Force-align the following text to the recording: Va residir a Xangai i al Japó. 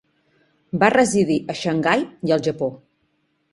Va 0.83 0.89
residir 0.93 1.37
a 1.53 1.57
Xangai 1.61 2.07
i 2.31 2.37
al 2.39 2.43
Japó. 2.51 2.73